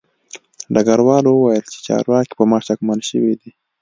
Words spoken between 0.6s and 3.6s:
ډګروال وویل چې چارواکي په ما شکمن شوي دي